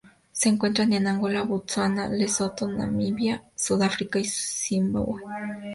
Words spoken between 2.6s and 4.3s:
Namibia, Sudáfrica y